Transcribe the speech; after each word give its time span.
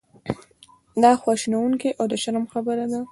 دا 1.03 1.11
خواشینونکې 1.21 1.89
او 1.99 2.05
د 2.11 2.13
شرم 2.23 2.45
خبره 2.53 2.85
ده. 2.91 3.01